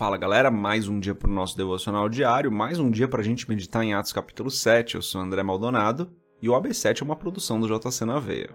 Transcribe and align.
Fala 0.00 0.16
galera, 0.16 0.50
mais 0.50 0.88
um 0.88 0.98
dia 0.98 1.14
para 1.14 1.28
o 1.28 1.34
nosso 1.34 1.54
devocional 1.54 2.08
diário, 2.08 2.50
mais 2.50 2.78
um 2.78 2.90
dia 2.90 3.06
para 3.06 3.20
a 3.20 3.22
gente 3.22 3.46
meditar 3.46 3.84
em 3.84 3.92
Atos 3.92 4.14
capítulo 4.14 4.50
7. 4.50 4.94
Eu 4.94 5.02
sou 5.02 5.20
André 5.20 5.42
Maldonado 5.42 6.10
e 6.40 6.48
o 6.48 6.54
AB7 6.54 7.02
é 7.02 7.04
uma 7.04 7.14
produção 7.14 7.60
do 7.60 7.66
JC 7.68 8.06
na 8.06 8.18
Veia. 8.18 8.48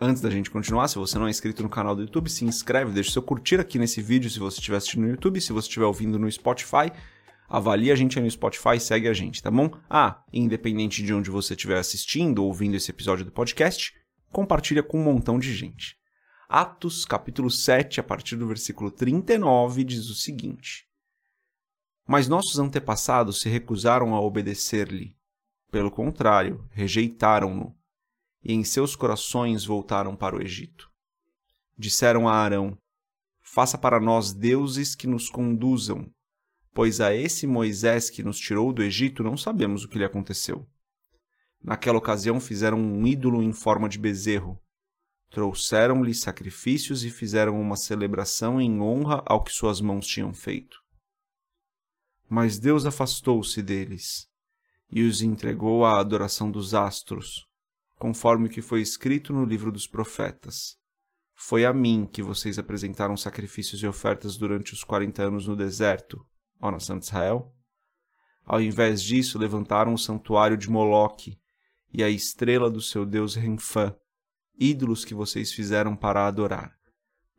Antes 0.00 0.22
da 0.22 0.30
gente 0.30 0.48
continuar, 0.48 0.86
se 0.86 0.94
você 0.94 1.18
não 1.18 1.26
é 1.26 1.30
inscrito 1.30 1.60
no 1.64 1.68
canal 1.68 1.96
do 1.96 2.02
YouTube, 2.02 2.30
se 2.30 2.44
inscreve, 2.44 2.92
deixa 2.92 3.10
seu 3.10 3.20
curtir 3.20 3.58
aqui 3.58 3.80
nesse 3.80 4.00
vídeo 4.00 4.30
se 4.30 4.38
você 4.38 4.60
estiver 4.60 4.76
assistindo 4.76 5.02
no 5.02 5.10
YouTube, 5.10 5.40
se 5.40 5.52
você 5.52 5.66
estiver 5.66 5.86
ouvindo 5.86 6.20
no 6.20 6.30
Spotify, 6.30 6.92
avalie 7.48 7.90
a 7.90 7.96
gente 7.96 8.16
aí 8.16 8.24
no 8.24 8.30
Spotify, 8.30 8.78
segue 8.78 9.08
a 9.08 9.12
gente, 9.12 9.42
tá 9.42 9.50
bom? 9.50 9.72
Ah, 9.90 10.22
independente 10.32 11.02
de 11.02 11.12
onde 11.12 11.32
você 11.32 11.54
estiver 11.54 11.78
assistindo 11.78 12.38
ou 12.38 12.46
ouvindo 12.46 12.76
esse 12.76 12.92
episódio 12.92 13.24
do 13.24 13.32
podcast, 13.32 14.00
compartilha 14.32 14.82
com 14.82 14.98
um 14.98 15.04
montão 15.04 15.38
de 15.38 15.54
gente. 15.54 15.96
Atos, 16.48 17.04
capítulo 17.04 17.50
7, 17.50 18.00
a 18.00 18.02
partir 18.02 18.36
do 18.36 18.48
versículo 18.48 18.90
39, 18.90 19.84
diz 19.84 20.08
o 20.08 20.14
seguinte: 20.14 20.88
Mas 22.06 22.26
nossos 22.26 22.58
antepassados 22.58 23.40
se 23.40 23.48
recusaram 23.48 24.14
a 24.14 24.20
obedecer-lhe. 24.20 25.16
Pelo 25.70 25.90
contrário, 25.90 26.66
rejeitaram-no, 26.70 27.74
e 28.42 28.52
em 28.52 28.64
seus 28.64 28.96
corações 28.96 29.64
voltaram 29.64 30.16
para 30.16 30.36
o 30.36 30.42
Egito. 30.42 30.90
Disseram 31.78 32.28
a 32.28 32.34
Arão: 32.34 32.76
Faça 33.40 33.78
para 33.78 34.00
nós 34.00 34.32
deuses 34.32 34.94
que 34.94 35.06
nos 35.06 35.30
conduzam, 35.30 36.10
pois 36.74 37.00
a 37.00 37.14
esse 37.14 37.46
Moisés 37.46 38.10
que 38.10 38.22
nos 38.22 38.38
tirou 38.38 38.72
do 38.72 38.82
Egito 38.82 39.22
não 39.22 39.36
sabemos 39.36 39.84
o 39.84 39.88
que 39.88 39.98
lhe 39.98 40.04
aconteceu. 40.04 40.66
Naquela 41.62 41.98
ocasião 41.98 42.40
fizeram 42.40 42.78
um 42.78 43.06
ídolo 43.06 43.42
em 43.42 43.52
forma 43.52 43.88
de 43.88 43.98
bezerro. 43.98 44.60
Trouxeram-lhe 45.30 46.12
sacrifícios 46.12 47.04
e 47.04 47.10
fizeram 47.10 47.60
uma 47.60 47.76
celebração 47.76 48.60
em 48.60 48.80
honra 48.80 49.22
ao 49.24 49.42
que 49.42 49.52
suas 49.52 49.80
mãos 49.80 50.06
tinham 50.06 50.34
feito. 50.34 50.76
Mas 52.28 52.58
Deus 52.58 52.84
afastou-se 52.84 53.62
deles 53.62 54.28
e 54.90 55.02
os 55.02 55.22
entregou 55.22 55.86
à 55.86 56.00
adoração 56.00 56.50
dos 56.50 56.74
astros, 56.74 57.46
conforme 57.98 58.46
o 58.46 58.50
que 58.50 58.60
foi 58.60 58.82
escrito 58.82 59.32
no 59.32 59.44
livro 59.44 59.70
dos 59.70 59.86
profetas. 59.86 60.76
Foi 61.34 61.64
a 61.64 61.72
mim 61.72 62.06
que 62.12 62.22
vocês 62.22 62.58
apresentaram 62.58 63.16
sacrifícios 63.16 63.82
e 63.82 63.86
ofertas 63.86 64.36
durante 64.36 64.74
os 64.74 64.84
quarenta 64.84 65.22
anos 65.22 65.46
no 65.46 65.56
deserto, 65.56 66.26
ó 66.60 66.70
nação 66.70 66.98
de 66.98 67.06
Israel. 67.06 67.54
Ao 68.44 68.60
invés 68.60 69.02
disso, 69.02 69.38
levantaram 69.38 69.94
o 69.94 69.98
santuário 69.98 70.56
de 70.56 70.68
Moloque 70.68 71.40
e 71.92 72.02
a 72.02 72.08
estrela 72.08 72.70
do 72.70 72.80
seu 72.80 73.04
deus 73.04 73.34
Renfã, 73.34 73.94
ídolos 74.58 75.04
que 75.04 75.14
vocês 75.14 75.52
fizeram 75.52 75.94
para 75.96 76.26
adorar. 76.26 76.74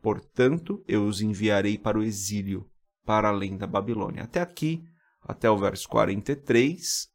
Portanto, 0.02 0.84
eu 0.88 1.06
os 1.06 1.22
enviarei 1.22 1.78
para 1.78 1.98
o 1.98 2.04
exílio, 2.04 2.70
para 3.06 3.30
além 3.30 3.58
da 3.58 3.66
Babilônia. 3.66 4.23
Até 4.23 4.42
aqui, 4.42 4.84
até 5.22 5.50
o 5.50 5.58
verso 5.58 5.88
43. 5.88 7.08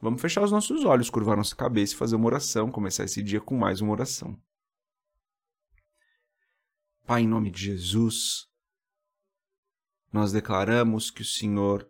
Vamos 0.00 0.20
fechar 0.20 0.42
os 0.42 0.50
nossos 0.50 0.84
olhos, 0.84 1.10
curvar 1.10 1.36
nossa 1.36 1.54
cabeça 1.54 1.94
e 1.94 1.96
fazer 1.96 2.16
uma 2.16 2.26
oração, 2.26 2.70
começar 2.70 3.04
esse 3.04 3.22
dia 3.22 3.40
com 3.40 3.56
mais 3.56 3.80
uma 3.80 3.92
oração. 3.92 4.36
Pai, 7.06 7.22
em 7.22 7.28
nome 7.28 7.50
de 7.50 7.64
Jesus, 7.64 8.46
nós 10.12 10.32
declaramos 10.32 11.10
que 11.10 11.22
o 11.22 11.24
Senhor 11.24 11.88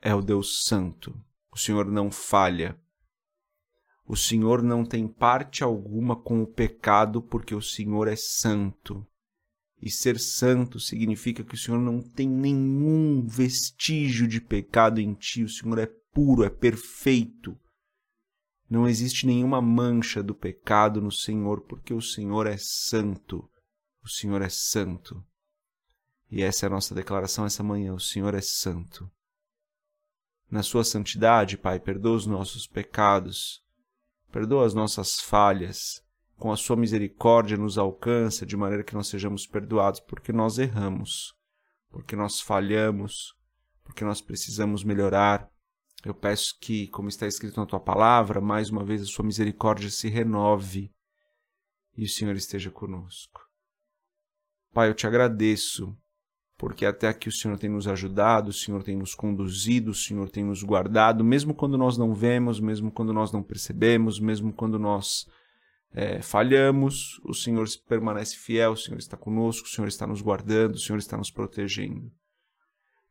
é 0.00 0.14
o 0.14 0.22
Deus 0.22 0.64
Santo. 0.64 1.18
O 1.50 1.58
Senhor 1.58 1.86
não 1.86 2.10
falha. 2.10 2.80
O 4.06 4.16
Senhor 4.16 4.62
não 4.62 4.84
tem 4.84 5.08
parte 5.08 5.64
alguma 5.64 6.14
com 6.14 6.40
o 6.40 6.46
pecado, 6.46 7.20
porque 7.20 7.54
o 7.54 7.60
Senhor 7.60 8.06
é 8.06 8.14
santo. 8.14 9.04
E 9.82 9.90
ser 9.90 10.20
santo 10.20 10.78
significa 10.78 11.42
que 11.42 11.54
o 11.54 11.58
Senhor 11.58 11.78
não 11.78 12.00
tem 12.00 12.28
nenhum 12.28 13.26
vestígio 13.26 14.28
de 14.28 14.40
pecado 14.40 15.00
em 15.00 15.12
ti. 15.12 15.42
O 15.42 15.48
Senhor 15.48 15.78
é 15.78 15.86
puro, 16.12 16.44
é 16.44 16.50
perfeito. 16.50 17.58
Não 18.70 18.88
existe 18.88 19.26
nenhuma 19.26 19.60
mancha 19.60 20.22
do 20.22 20.34
pecado 20.34 21.00
no 21.00 21.10
Senhor, 21.10 21.62
porque 21.62 21.92
o 21.92 22.00
Senhor 22.00 22.46
é 22.46 22.56
santo. 22.56 23.48
O 24.04 24.08
Senhor 24.08 24.40
é 24.40 24.48
santo. 24.48 25.22
E 26.30 26.42
essa 26.42 26.64
é 26.64 26.68
a 26.68 26.70
nossa 26.70 26.94
declaração 26.94 27.44
essa 27.44 27.62
manhã: 27.62 27.92
o 27.92 28.00
Senhor 28.00 28.34
é 28.34 28.40
santo. 28.40 29.10
Na 30.48 30.62
sua 30.62 30.84
santidade, 30.84 31.58
Pai, 31.58 31.80
perdoa 31.80 32.16
os 32.16 32.26
nossos 32.26 32.68
pecados 32.68 33.65
Perdoa 34.36 34.66
as 34.66 34.74
nossas 34.74 35.18
falhas, 35.18 36.04
com 36.36 36.52
a 36.52 36.58
sua 36.58 36.76
misericórdia 36.76 37.56
nos 37.56 37.78
alcança 37.78 38.44
de 38.44 38.54
maneira 38.54 38.84
que 38.84 38.92
nós 38.92 39.08
sejamos 39.08 39.46
perdoados, 39.46 39.98
porque 39.98 40.30
nós 40.30 40.58
erramos, 40.58 41.34
porque 41.88 42.14
nós 42.14 42.38
falhamos, 42.38 43.34
porque 43.82 44.04
nós 44.04 44.20
precisamos 44.20 44.84
melhorar. 44.84 45.50
Eu 46.04 46.14
peço 46.14 46.54
que, 46.60 46.86
como 46.88 47.08
está 47.08 47.26
escrito 47.26 47.58
na 47.58 47.64
tua 47.64 47.80
palavra, 47.80 48.38
mais 48.38 48.68
uma 48.68 48.84
vez 48.84 49.00
a 49.00 49.06
sua 49.06 49.24
misericórdia 49.24 49.88
se 49.88 50.10
renove 50.10 50.92
e 51.96 52.04
o 52.04 52.08
Senhor 52.08 52.36
esteja 52.36 52.70
conosco. 52.70 53.40
Pai, 54.70 54.90
eu 54.90 54.94
te 54.94 55.06
agradeço 55.06 55.96
porque 56.58 56.86
até 56.86 57.08
aqui 57.08 57.28
o 57.28 57.32
Senhor 57.32 57.58
tem 57.58 57.68
nos 57.68 57.86
ajudado, 57.86 58.48
o 58.48 58.52
Senhor 58.52 58.82
tem 58.82 58.96
nos 58.96 59.14
conduzido, 59.14 59.90
o 59.90 59.94
Senhor 59.94 60.30
tem 60.30 60.44
nos 60.44 60.62
guardado, 60.62 61.22
mesmo 61.22 61.54
quando 61.54 61.76
nós 61.76 61.98
não 61.98 62.14
vemos, 62.14 62.58
mesmo 62.58 62.90
quando 62.90 63.12
nós 63.12 63.30
não 63.30 63.42
percebemos, 63.42 64.18
mesmo 64.18 64.52
quando 64.52 64.78
nós 64.78 65.26
é, 65.92 66.20
falhamos, 66.22 67.20
o 67.24 67.34
Senhor 67.34 67.66
permanece 67.86 68.36
fiel, 68.36 68.72
o 68.72 68.76
Senhor 68.76 68.98
está 68.98 69.16
conosco, 69.16 69.66
o 69.66 69.70
Senhor 69.70 69.88
está 69.88 70.06
nos 70.06 70.22
guardando, 70.22 70.74
o 70.74 70.78
Senhor 70.78 70.98
está 70.98 71.16
nos 71.16 71.30
protegendo. 71.30 72.10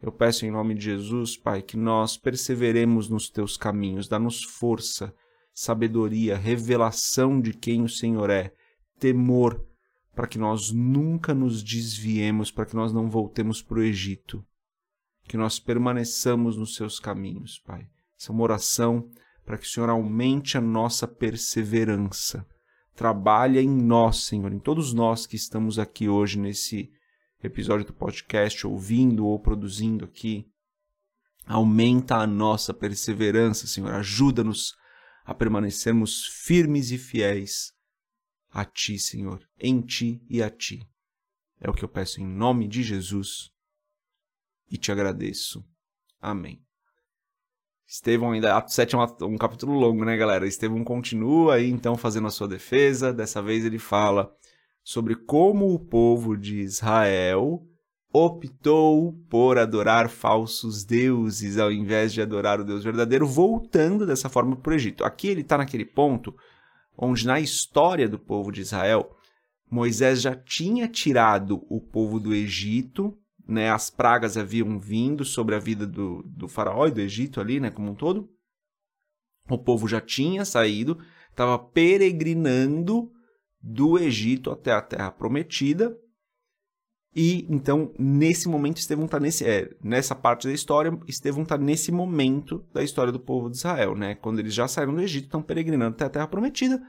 Eu 0.01 0.11
peço 0.11 0.45
em 0.45 0.51
nome 0.51 0.73
de 0.73 0.85
Jesus, 0.85 1.37
Pai, 1.37 1.61
que 1.61 1.77
nós 1.77 2.17
perseveremos 2.17 3.09
nos 3.09 3.29
teus 3.29 3.57
caminhos, 3.57 4.07
dá-nos 4.07 4.43
força, 4.43 5.13
sabedoria, 5.53 6.35
revelação 6.35 7.39
de 7.39 7.53
quem 7.53 7.81
o 7.81 7.89
Senhor 7.89 8.29
é, 8.29 8.51
temor, 8.99 9.63
para 10.15 10.27
que 10.27 10.37
nós 10.37 10.71
nunca 10.71 11.33
nos 11.33 11.61
desviemos, 11.61 12.49
para 12.49 12.65
que 12.65 12.75
nós 12.75 12.93
não 12.93 13.09
voltemos 13.09 13.61
para 13.61 13.79
o 13.79 13.83
Egito, 13.83 14.43
que 15.27 15.35
nós 15.35 15.59
permaneçamos 15.59 16.55
nos 16.55 16.75
seus 16.75 16.99
caminhos, 16.99 17.59
Pai. 17.59 17.87
Essa 18.17 18.31
é 18.31 18.33
uma 18.33 18.43
oração 18.43 19.09
para 19.45 19.57
que 19.57 19.65
o 19.65 19.69
Senhor 19.69 19.89
aumente 19.89 20.57
a 20.57 20.61
nossa 20.61 21.05
perseverança. 21.05 22.47
Trabalha 22.95 23.59
em 23.59 23.69
nós, 23.69 24.23
Senhor, 24.23 24.53
em 24.53 24.59
todos 24.59 24.93
nós 24.93 25.27
que 25.27 25.35
estamos 25.35 25.77
aqui 25.77 26.07
hoje 26.07 26.39
nesse 26.39 26.89
episódio 27.43 27.85
do 27.85 27.93
podcast, 27.93 28.65
ouvindo 28.65 29.25
ou 29.25 29.37
produzindo 29.37 30.05
aqui. 30.05 30.47
Aumenta 31.45 32.15
a 32.15 32.25
nossa 32.25 32.73
perseverança, 32.73 33.67
Senhor. 33.67 33.91
Ajuda-nos 33.93 34.73
a 35.25 35.33
permanecermos 35.33 36.25
firmes 36.45 36.89
e 36.91 36.97
fiéis 36.97 37.74
a 38.55 38.63
ti, 38.63 38.97
Senhor, 38.97 39.45
em 39.59 39.81
ti 39.81 40.23
e 40.29 40.41
a 40.41 40.49
ti. 40.49 40.87
É 41.59 41.69
o 41.69 41.73
que 41.73 41.83
eu 41.83 41.89
peço 41.89 42.21
em 42.21 42.25
nome 42.25 42.69
de 42.69 42.83
Jesus 42.83 43.51
e 44.71 44.77
te 44.77 44.93
agradeço. 44.93 45.61
Amém. 46.21 46.63
Estevão 47.85 48.31
ainda, 48.31 48.55
Atos 48.55 48.73
7 48.73 48.95
é 48.95 48.97
um, 48.97 49.33
um 49.33 49.37
capítulo 49.37 49.77
longo, 49.77 50.05
né, 50.05 50.15
galera? 50.15 50.47
Estevão 50.47 50.85
continua 50.85 51.55
aí 51.55 51.69
então 51.69 51.97
fazendo 51.97 52.27
a 52.27 52.31
sua 52.31 52.47
defesa. 52.47 53.13
Dessa 53.13 53.41
vez 53.41 53.65
ele 53.65 53.77
fala 53.77 54.33
sobre 54.81 55.15
como 55.15 55.73
o 55.73 55.79
povo 55.79 56.37
de 56.37 56.61
Israel 56.61 57.61
optou 58.13 59.11
por 59.29 59.57
adorar 59.57 60.07
falsos 60.07 60.85
deuses 60.85 61.57
ao 61.57 61.73
invés 61.73 62.13
de 62.13 62.21
adorar 62.21 62.61
o 62.61 62.63
Deus 62.63 62.85
verdadeiro, 62.85 63.27
voltando 63.27 64.05
dessa 64.05 64.29
forma 64.29 64.55
para 64.55 64.71
o 64.71 64.75
Egito. 64.75 65.03
Aqui 65.03 65.27
ele 65.27 65.41
está 65.41 65.57
naquele 65.57 65.83
ponto 65.83 66.33
onde 66.97 67.25
na 67.25 67.39
história 67.39 68.07
do 68.07 68.19
povo 68.19 68.51
de 68.51 68.61
Israel, 68.61 69.15
Moisés 69.69 70.21
já 70.21 70.35
tinha 70.35 70.87
tirado 70.87 71.65
o 71.69 71.81
povo 71.81 72.19
do 72.19 72.33
Egito, 72.33 73.17
né? 73.47 73.69
As 73.69 73.89
pragas 73.89 74.37
haviam 74.37 74.79
vindo 74.79 75.23
sobre 75.23 75.55
a 75.55 75.59
vida 75.59 75.85
do, 75.85 76.23
do 76.23 76.47
faraó 76.47 76.87
e 76.87 76.91
do 76.91 77.01
Egito 77.01 77.39
ali, 77.39 77.59
né, 77.59 77.69
como 77.69 77.91
um 77.91 77.95
todo. 77.95 78.29
O 79.49 79.57
povo 79.57 79.87
já 79.87 80.01
tinha 80.01 80.43
saído, 80.43 80.97
estava 81.29 81.59
peregrinando 81.59 83.11
do 83.61 83.97
Egito 83.97 84.49
até 84.51 84.71
a 84.71 84.81
Terra 84.81 85.11
Prometida. 85.11 85.95
E 87.15 87.47
então, 87.49 87.93
nesse 87.97 88.49
momento, 88.49 88.77
Estevão 88.77 89.05
está 89.05 89.19
nesse, 89.19 89.45
é, 89.45 89.69
nessa 89.81 90.13
parte 90.13 90.47
da 90.47 90.53
história, 90.53 90.97
Estevão 91.07 91.43
está 91.43 91.57
nesse 91.57 91.89
momento 91.89 92.65
da 92.73 92.83
história 92.83 93.11
do 93.11 93.19
povo 93.19 93.49
de 93.49 93.55
Israel, 93.55 93.95
né? 93.95 94.15
Quando 94.15 94.39
eles 94.39 94.53
já 94.53 94.67
saíram 94.67 94.93
do 94.93 95.01
Egito, 95.01 95.25
estão 95.25 95.41
peregrinando 95.41 95.95
até 95.95 96.05
a 96.05 96.09
Terra 96.09 96.27
Prometida. 96.27 96.81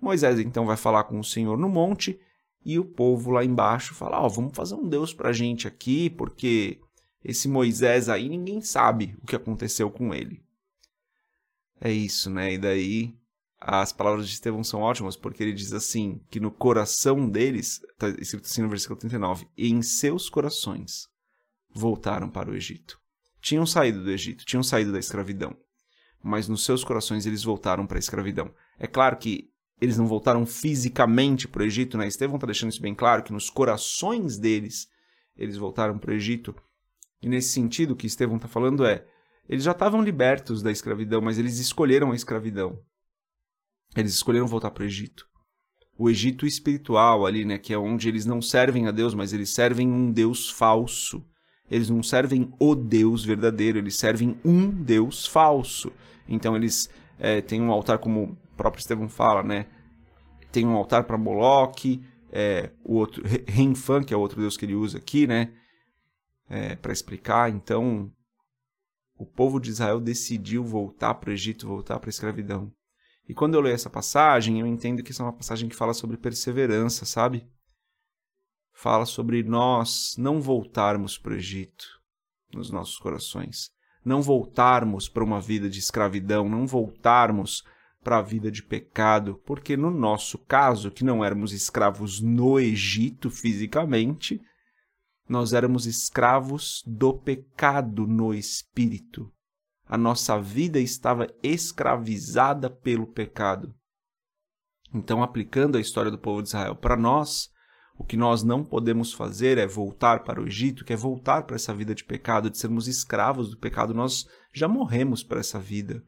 Moisés 0.00 0.38
então 0.38 0.66
vai 0.66 0.76
falar 0.76 1.04
com 1.04 1.18
o 1.18 1.24
Senhor 1.24 1.58
no 1.58 1.68
monte 1.68 2.18
e 2.64 2.78
o 2.78 2.84
povo 2.84 3.32
lá 3.32 3.44
embaixo 3.44 3.92
fala: 3.92 4.20
Ó, 4.20 4.26
oh, 4.26 4.30
vamos 4.30 4.52
fazer 4.54 4.76
um 4.76 4.88
Deus 4.88 5.12
para 5.12 5.30
a 5.30 5.32
gente 5.32 5.66
aqui, 5.66 6.08
porque 6.10 6.80
esse 7.24 7.48
Moisés 7.48 8.08
aí 8.08 8.28
ninguém 8.28 8.60
sabe 8.60 9.16
o 9.20 9.26
que 9.26 9.34
aconteceu 9.34 9.90
com 9.90 10.14
ele. 10.14 10.40
É 11.80 11.90
isso, 11.90 12.30
né? 12.30 12.54
E 12.54 12.58
daí 12.58 13.14
as 13.64 13.92
palavras 13.92 14.28
de 14.28 14.34
Estevão 14.34 14.64
são 14.64 14.80
ótimas, 14.80 15.16
porque 15.16 15.42
ele 15.42 15.52
diz 15.52 15.72
assim: 15.72 16.20
que 16.30 16.40
no 16.40 16.50
coração 16.50 17.28
deles, 17.28 17.80
está 17.92 18.08
escrito 18.08 18.46
assim 18.46 18.62
no 18.62 18.68
versículo 18.68 18.98
39, 18.98 19.46
e 19.56 19.70
em 19.70 19.82
seus 19.82 20.28
corações 20.28 21.08
voltaram 21.72 22.28
para 22.28 22.50
o 22.50 22.56
Egito. 22.56 23.00
Tinham 23.40 23.64
saído 23.64 24.02
do 24.02 24.10
Egito, 24.10 24.44
tinham 24.44 24.62
saído 24.62 24.92
da 24.92 24.98
escravidão, 24.98 25.56
mas 26.22 26.48
nos 26.48 26.64
seus 26.64 26.82
corações 26.82 27.24
eles 27.24 27.44
voltaram 27.44 27.86
para 27.86 27.98
a 27.98 28.00
escravidão. 28.00 28.52
É 28.78 28.86
claro 28.86 29.16
que 29.16 29.50
eles 29.80 29.96
não 29.96 30.06
voltaram 30.06 30.44
fisicamente 30.44 31.46
para 31.46 31.62
o 31.62 31.64
Egito, 31.64 31.96
né? 31.96 32.06
Estevão 32.06 32.36
está 32.36 32.46
deixando 32.46 32.70
isso 32.70 32.82
bem 32.82 32.94
claro, 32.94 33.22
que 33.22 33.32
nos 33.32 33.48
corações 33.48 34.38
deles 34.38 34.88
eles 35.36 35.56
voltaram 35.56 35.98
para 35.98 36.10
o 36.10 36.14
Egito. 36.14 36.54
E 37.20 37.28
nesse 37.28 37.50
sentido, 37.50 37.92
o 37.92 37.96
que 37.96 38.06
Estevão 38.06 38.36
está 38.36 38.48
falando 38.48 38.84
é: 38.84 39.06
eles 39.48 39.64
já 39.64 39.72
estavam 39.72 40.02
libertos 40.02 40.62
da 40.62 40.70
escravidão, 40.72 41.20
mas 41.20 41.38
eles 41.38 41.58
escolheram 41.58 42.10
a 42.10 42.16
escravidão. 42.16 42.80
Eles 43.96 44.14
escolheram 44.14 44.46
voltar 44.46 44.70
para 44.70 44.82
o 44.82 44.86
Egito. 44.86 45.26
O 45.98 46.08
Egito 46.08 46.46
espiritual 46.46 47.26
ali, 47.26 47.44
né, 47.44 47.58
que 47.58 47.72
é 47.72 47.78
onde 47.78 48.08
eles 48.08 48.24
não 48.24 48.40
servem 48.40 48.86
a 48.86 48.90
Deus, 48.90 49.14
mas 49.14 49.32
eles 49.32 49.54
servem 49.54 49.88
um 49.88 50.10
Deus 50.10 50.50
falso. 50.50 51.24
Eles 51.70 51.88
não 51.88 52.02
servem 52.02 52.52
o 52.58 52.74
Deus 52.74 53.24
verdadeiro, 53.24 53.78
eles 53.78 53.96
servem 53.96 54.38
um 54.44 54.68
Deus 54.68 55.26
falso. 55.26 55.92
Então 56.28 56.56
eles 56.56 56.90
é, 57.18 57.40
têm 57.40 57.60
um 57.60 57.70
altar, 57.70 57.98
como 57.98 58.24
o 58.24 58.56
próprio 58.56 58.80
Estevão 58.80 59.08
fala, 59.08 59.42
né? 59.42 59.66
Tem 60.50 60.66
um 60.66 60.76
altar 60.76 61.04
para 61.04 61.16
Moloque, 61.16 62.04
é, 62.30 62.70
o 62.84 62.96
outro 62.96 63.22
Renfan, 63.46 64.02
que 64.02 64.12
é 64.12 64.16
o 64.16 64.20
outro 64.20 64.40
Deus 64.40 64.56
que 64.56 64.64
ele 64.64 64.74
usa 64.74 64.98
aqui, 64.98 65.26
né? 65.26 65.52
É, 66.48 66.76
para 66.76 66.92
explicar. 66.92 67.50
Então, 67.50 68.10
o 69.16 69.24
povo 69.24 69.60
de 69.60 69.70
Israel 69.70 70.00
decidiu 70.00 70.64
voltar 70.64 71.14
para 71.14 71.30
o 71.30 71.32
Egito, 71.32 71.66
voltar 71.66 71.98
para 72.00 72.08
a 72.08 72.10
escravidão. 72.10 72.72
E 73.28 73.34
quando 73.34 73.54
eu 73.54 73.60
leio 73.60 73.74
essa 73.74 73.90
passagem, 73.90 74.60
eu 74.60 74.66
entendo 74.66 75.02
que 75.02 75.10
isso 75.10 75.22
é 75.22 75.24
uma 75.24 75.32
passagem 75.32 75.68
que 75.68 75.76
fala 75.76 75.94
sobre 75.94 76.16
perseverança, 76.16 77.04
sabe? 77.04 77.48
Fala 78.72 79.06
sobre 79.06 79.42
nós 79.42 80.16
não 80.18 80.40
voltarmos 80.40 81.16
para 81.16 81.32
o 81.32 81.36
Egito 81.36 81.86
nos 82.52 82.70
nossos 82.70 82.98
corações, 82.98 83.70
não 84.04 84.20
voltarmos 84.20 85.08
para 85.08 85.24
uma 85.24 85.40
vida 85.40 85.70
de 85.70 85.78
escravidão, 85.78 86.48
não 86.48 86.66
voltarmos 86.66 87.62
para 88.02 88.18
a 88.18 88.22
vida 88.22 88.50
de 88.50 88.62
pecado, 88.62 89.40
porque 89.46 89.76
no 89.76 89.90
nosso 89.90 90.36
caso, 90.38 90.90
que 90.90 91.04
não 91.04 91.24
éramos 91.24 91.52
escravos 91.52 92.20
no 92.20 92.58
Egito 92.58 93.30
fisicamente, 93.30 94.40
nós 95.28 95.52
éramos 95.52 95.86
escravos 95.86 96.82
do 96.84 97.14
pecado 97.16 98.06
no 98.06 98.34
espírito 98.34 99.32
a 99.92 99.98
nossa 99.98 100.40
vida 100.40 100.80
estava 100.80 101.28
escravizada 101.42 102.70
pelo 102.70 103.06
pecado. 103.06 103.74
Então, 104.90 105.22
aplicando 105.22 105.76
a 105.76 105.80
história 105.82 106.10
do 106.10 106.18
povo 106.18 106.40
de 106.40 106.48
Israel 106.48 106.74
para 106.74 106.96
nós, 106.96 107.50
o 107.98 108.02
que 108.02 108.16
nós 108.16 108.42
não 108.42 108.64
podemos 108.64 109.12
fazer 109.12 109.58
é 109.58 109.66
voltar 109.66 110.24
para 110.24 110.40
o 110.40 110.46
Egito, 110.46 110.82
que 110.82 110.94
é 110.94 110.96
voltar 110.96 111.42
para 111.42 111.56
essa 111.56 111.74
vida 111.74 111.94
de 111.94 112.04
pecado, 112.04 112.48
de 112.48 112.56
sermos 112.56 112.88
escravos 112.88 113.50
do 113.50 113.58
pecado. 113.58 113.92
Nós 113.92 114.26
já 114.50 114.66
morremos 114.66 115.22
para 115.22 115.40
essa 115.40 115.58
vida. 115.58 116.02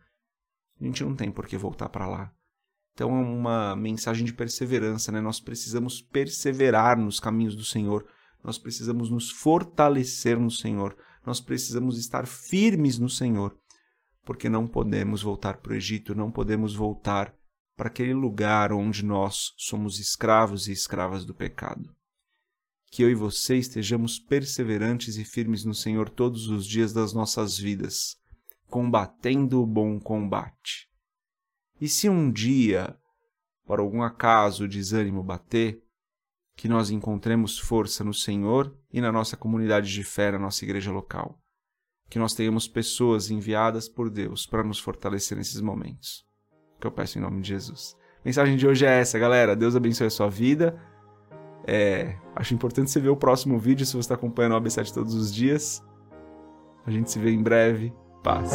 A 0.80 0.84
gente 0.84 1.04
não 1.04 1.14
tem 1.14 1.30
por 1.30 1.46
que 1.46 1.58
voltar 1.58 1.90
para 1.90 2.08
lá. 2.08 2.32
Então 2.94 3.10
é 3.10 3.22
uma 3.22 3.76
mensagem 3.76 4.24
de 4.24 4.32
perseverança, 4.32 5.12
né? 5.12 5.20
Nós 5.20 5.40
precisamos 5.40 6.00
perseverar 6.00 6.98
nos 6.98 7.20
caminhos 7.20 7.54
do 7.54 7.66
Senhor. 7.66 8.06
Nós 8.42 8.56
precisamos 8.56 9.10
nos 9.10 9.30
fortalecer 9.30 10.40
no 10.40 10.50
Senhor. 10.50 10.96
Nós 11.26 11.38
precisamos 11.38 11.98
estar 11.98 12.26
firmes 12.26 12.98
no 12.98 13.10
Senhor 13.10 13.54
porque 14.24 14.48
não 14.48 14.66
podemos 14.66 15.22
voltar 15.22 15.58
para 15.58 15.72
o 15.72 15.76
Egito, 15.76 16.14
não 16.14 16.30
podemos 16.30 16.74
voltar 16.74 17.34
para 17.76 17.88
aquele 17.88 18.14
lugar 18.14 18.72
onde 18.72 19.04
nós 19.04 19.52
somos 19.56 19.98
escravos 19.98 20.66
e 20.66 20.72
escravas 20.72 21.24
do 21.24 21.34
pecado. 21.34 21.94
Que 22.90 23.02
eu 23.02 23.10
e 23.10 23.14
você 23.14 23.56
estejamos 23.56 24.18
perseverantes 24.18 25.16
e 25.16 25.24
firmes 25.24 25.64
no 25.64 25.74
Senhor 25.74 26.08
todos 26.08 26.48
os 26.48 26.66
dias 26.66 26.92
das 26.92 27.12
nossas 27.12 27.58
vidas, 27.58 28.16
combatendo 28.68 29.60
o 29.60 29.66
bom 29.66 29.98
combate. 29.98 30.88
E 31.80 31.88
se 31.88 32.08
um 32.08 32.30
dia, 32.30 32.96
por 33.66 33.80
algum 33.80 34.02
acaso, 34.02 34.64
o 34.64 34.68
desânimo 34.68 35.22
bater, 35.22 35.82
que 36.56 36.68
nós 36.68 36.90
encontremos 36.90 37.58
força 37.58 38.04
no 38.04 38.14
Senhor 38.14 38.74
e 38.92 39.00
na 39.00 39.10
nossa 39.10 39.36
comunidade 39.36 39.92
de 39.92 40.04
fé, 40.04 40.30
na 40.30 40.38
nossa 40.38 40.64
igreja 40.64 40.92
local 40.92 41.43
que 42.08 42.18
nós 42.18 42.34
tenhamos 42.34 42.68
pessoas 42.68 43.30
enviadas 43.30 43.88
por 43.88 44.10
Deus 44.10 44.46
para 44.46 44.62
nos 44.62 44.78
fortalecer 44.78 45.36
nesses 45.36 45.60
momentos. 45.60 46.24
Que 46.80 46.86
eu 46.86 46.92
peço 46.92 47.18
em 47.18 47.22
nome 47.22 47.40
de 47.40 47.48
Jesus. 47.48 47.96
A 48.20 48.22
mensagem 48.24 48.56
de 48.56 48.66
hoje 48.66 48.86
é 48.86 49.00
essa, 49.00 49.18
galera. 49.18 49.56
Deus 49.56 49.74
abençoe 49.76 50.06
a 50.06 50.10
sua 50.10 50.28
vida. 50.28 50.80
É, 51.66 52.16
acho 52.36 52.54
importante 52.54 52.90
você 52.90 53.00
ver 53.00 53.08
o 53.08 53.16
próximo 53.16 53.58
vídeo 53.58 53.86
se 53.86 53.92
você 53.92 54.00
está 54.00 54.14
acompanhando 54.14 54.54
o 54.54 54.60
AB7 54.60 54.92
todos 54.92 55.14
os 55.14 55.34
dias. 55.34 55.82
A 56.86 56.90
gente 56.90 57.10
se 57.10 57.18
vê 57.18 57.30
em 57.30 57.42
breve. 57.42 57.92
Paz. 58.22 58.52